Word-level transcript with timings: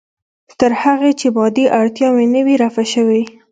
تر 0.59 0.71
هغې 0.81 1.11
چې 1.19 1.27
مادي 1.37 1.65
اړتیا 1.79 2.09
نه 2.33 2.41
وي 2.45 2.55
رفع 2.63 2.85
شوې. 2.93 3.21